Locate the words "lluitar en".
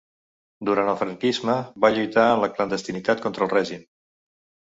1.97-2.41